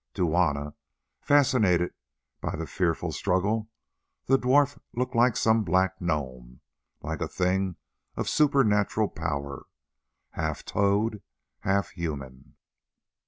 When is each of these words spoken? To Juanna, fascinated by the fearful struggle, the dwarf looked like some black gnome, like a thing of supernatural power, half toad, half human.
To 0.15 0.25
Juanna, 0.25 0.73
fascinated 1.21 1.93
by 2.41 2.55
the 2.55 2.65
fearful 2.65 3.11
struggle, 3.11 3.69
the 4.25 4.39
dwarf 4.39 4.79
looked 4.95 5.13
like 5.13 5.37
some 5.37 5.63
black 5.63 6.01
gnome, 6.01 6.61
like 7.03 7.21
a 7.21 7.27
thing 7.27 7.75
of 8.15 8.27
supernatural 8.27 9.09
power, 9.09 9.67
half 10.31 10.65
toad, 10.65 11.21
half 11.59 11.89
human. 11.91 12.55